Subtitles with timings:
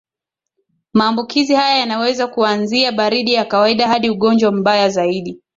[0.93, 5.39] Maambukizi haya yanaweza kuanzia baridi ya kawaida hadi ugonjwa mbaya zaidi